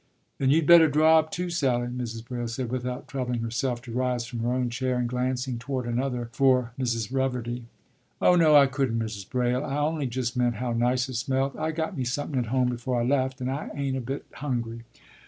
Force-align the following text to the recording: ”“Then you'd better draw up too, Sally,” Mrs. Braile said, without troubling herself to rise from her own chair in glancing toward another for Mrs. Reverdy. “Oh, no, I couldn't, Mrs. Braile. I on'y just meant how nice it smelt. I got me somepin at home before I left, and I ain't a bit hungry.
”“Then 0.39 0.49
you'd 0.49 0.65
better 0.65 0.87
draw 0.87 1.19
up 1.19 1.31
too, 1.31 1.51
Sally,” 1.51 1.85
Mrs. 1.85 2.25
Braile 2.25 2.47
said, 2.47 2.71
without 2.71 3.07
troubling 3.07 3.41
herself 3.41 3.83
to 3.83 3.91
rise 3.91 4.25
from 4.25 4.39
her 4.39 4.51
own 4.51 4.71
chair 4.71 4.97
in 4.99 5.05
glancing 5.05 5.59
toward 5.59 5.85
another 5.85 6.27
for 6.31 6.71
Mrs. 6.79 7.13
Reverdy. 7.13 7.65
“Oh, 8.19 8.33
no, 8.35 8.55
I 8.55 8.65
couldn't, 8.65 8.97
Mrs. 8.97 9.29
Braile. 9.29 9.63
I 9.63 9.75
on'y 9.77 10.07
just 10.07 10.35
meant 10.35 10.55
how 10.55 10.71
nice 10.73 11.07
it 11.07 11.17
smelt. 11.17 11.55
I 11.55 11.69
got 11.69 11.95
me 11.95 12.03
somepin 12.03 12.39
at 12.39 12.45
home 12.47 12.69
before 12.69 12.99
I 12.99 13.03
left, 13.03 13.41
and 13.41 13.51
I 13.51 13.69
ain't 13.75 13.95
a 13.95 14.01
bit 14.01 14.25
hungry. 14.33 14.85